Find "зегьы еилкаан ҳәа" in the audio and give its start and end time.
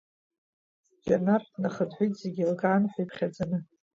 2.21-3.01